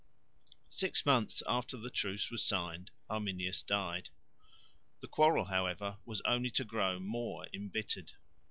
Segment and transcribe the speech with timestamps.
[0.71, 4.09] Six months after the truce was signed Arminius died.
[4.99, 8.11] The quarrel, however, was only to grow more embittered.